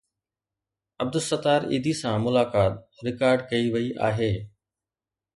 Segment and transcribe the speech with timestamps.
[1.03, 2.73] عبدالستار ايڌي سان ملاقات
[3.07, 4.31] رڪارڊ ڪئي وئي آهي.